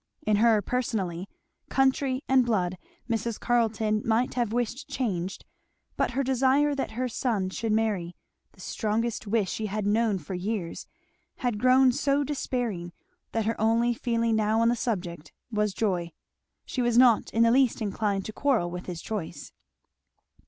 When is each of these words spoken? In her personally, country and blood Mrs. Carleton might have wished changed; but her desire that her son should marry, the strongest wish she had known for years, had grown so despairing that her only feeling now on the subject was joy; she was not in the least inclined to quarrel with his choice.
In 0.25 0.37
her 0.37 0.63
personally, 0.63 1.29
country 1.69 2.23
and 2.27 2.43
blood 2.43 2.79
Mrs. 3.07 3.39
Carleton 3.39 4.01
might 4.03 4.33
have 4.33 4.51
wished 4.51 4.89
changed; 4.89 5.45
but 5.95 6.13
her 6.17 6.23
desire 6.23 6.73
that 6.73 6.93
her 6.97 7.07
son 7.07 7.51
should 7.51 7.71
marry, 7.71 8.15
the 8.53 8.61
strongest 8.61 9.27
wish 9.27 9.51
she 9.51 9.67
had 9.67 9.85
known 9.85 10.17
for 10.17 10.33
years, 10.33 10.87
had 11.45 11.59
grown 11.59 11.91
so 11.91 12.23
despairing 12.23 12.93
that 13.31 13.45
her 13.45 13.61
only 13.61 13.93
feeling 13.93 14.35
now 14.35 14.59
on 14.59 14.69
the 14.69 14.75
subject 14.75 15.33
was 15.51 15.71
joy; 15.71 16.11
she 16.65 16.81
was 16.81 16.97
not 16.97 17.31
in 17.31 17.43
the 17.43 17.51
least 17.51 17.79
inclined 17.79 18.25
to 18.25 18.33
quarrel 18.33 18.71
with 18.71 18.87
his 18.87 19.03
choice. 19.03 19.51